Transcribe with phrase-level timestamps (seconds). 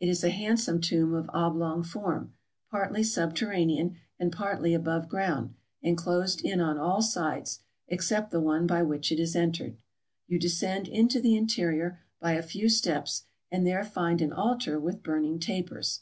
[0.00, 2.32] It is a handsome tomb of oblong form,
[2.72, 5.54] partly subterranean, and partly above ground,
[5.84, 9.76] and closed in on all sides, except the one by which it is entered.
[10.26, 13.22] You descend into the interior by a few steps,
[13.52, 16.00] and there find an altar with burning tapers.